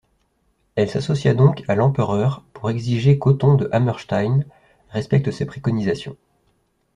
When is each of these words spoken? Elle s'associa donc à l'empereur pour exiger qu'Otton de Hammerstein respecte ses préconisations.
Elle 0.73 0.89
s'associa 0.89 1.35
donc 1.35 1.63
à 1.67 1.75
l'empereur 1.75 2.43
pour 2.53 2.71
exiger 2.71 3.19
qu'Otton 3.19 3.53
de 3.53 3.69
Hammerstein 3.71 4.45
respecte 4.89 5.29
ses 5.29 5.45
préconisations. 5.45 6.17